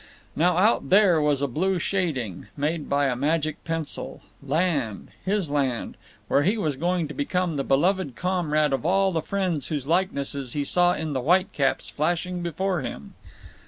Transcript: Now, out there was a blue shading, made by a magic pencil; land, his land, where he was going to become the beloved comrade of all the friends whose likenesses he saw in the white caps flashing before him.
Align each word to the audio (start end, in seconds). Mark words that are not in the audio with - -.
Now, 0.35 0.57
out 0.57 0.89
there 0.89 1.21
was 1.21 1.43
a 1.43 1.47
blue 1.47 1.77
shading, 1.77 2.47
made 2.57 2.89
by 2.89 3.05
a 3.05 3.15
magic 3.15 3.63
pencil; 3.63 4.21
land, 4.41 5.09
his 5.23 5.51
land, 5.51 5.95
where 6.27 6.41
he 6.41 6.57
was 6.57 6.75
going 6.75 7.07
to 7.09 7.13
become 7.13 7.55
the 7.55 7.63
beloved 7.63 8.15
comrade 8.15 8.73
of 8.73 8.83
all 8.83 9.11
the 9.11 9.21
friends 9.21 9.67
whose 9.67 9.85
likenesses 9.85 10.53
he 10.53 10.63
saw 10.63 10.93
in 10.95 11.13
the 11.13 11.21
white 11.21 11.53
caps 11.53 11.91
flashing 11.91 12.41
before 12.41 12.81
him. 12.81 13.13